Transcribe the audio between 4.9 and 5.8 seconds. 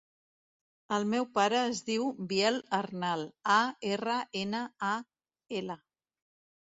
a, ela.